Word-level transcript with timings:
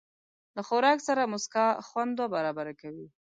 له 0.55 0.61
خوراک 0.67 0.99
سره 1.07 1.29
موسکا، 1.31 1.67
خوند 1.87 2.11
دوه 2.17 2.27
برابره 2.35 2.73
کوي. 2.81 3.07